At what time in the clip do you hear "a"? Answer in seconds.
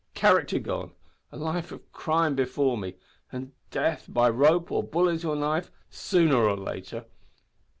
1.31-1.37